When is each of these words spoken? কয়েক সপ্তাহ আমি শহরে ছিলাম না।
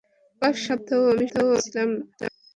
কয়েক 0.41 0.55
সপ্তাহ 0.65 0.99
আমি 1.13 1.25
শহরে 1.33 1.57
ছিলাম 1.65 1.89
না। 1.95 2.03